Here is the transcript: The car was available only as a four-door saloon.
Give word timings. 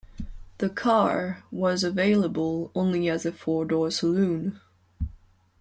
The 0.57 0.67
car 0.71 1.43
was 1.51 1.83
available 1.83 2.71
only 2.73 3.07
as 3.07 3.23
a 3.23 3.31
four-door 3.31 3.91
saloon. 3.91 4.59